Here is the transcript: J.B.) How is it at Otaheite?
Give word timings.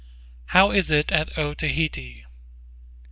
J.B.) 0.01 0.09
How 0.45 0.71
is 0.71 0.89
it 0.89 1.11
at 1.11 1.29
Otaheite? 1.37 2.25